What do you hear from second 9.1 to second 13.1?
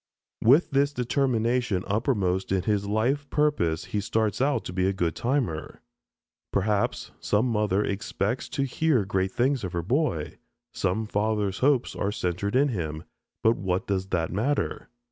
things of her boy, some father's hopes are centered in him,